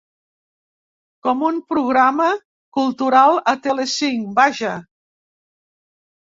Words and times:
Com 1.27 1.43
un 1.49 1.59
programa 1.73 2.31
cultural 2.79 3.37
a 3.55 3.55
Tele 3.69 3.87
cinc, 3.95 4.27
vaja! 4.43 4.75